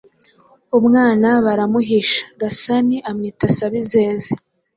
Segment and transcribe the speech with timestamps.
[0.77, 2.21] umwana baramuhisha.
[2.41, 4.31] Gasani amwita Sabizeze,